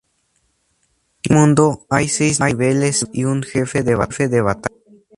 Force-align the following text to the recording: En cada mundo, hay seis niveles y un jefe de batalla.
En 1.21 1.29
cada 1.29 1.39
mundo, 1.41 1.85
hay 1.91 2.07
seis 2.07 2.39
niveles 2.39 3.05
y 3.13 3.25
un 3.25 3.43
jefe 3.43 3.83
de 3.83 3.93
batalla. 3.93 4.75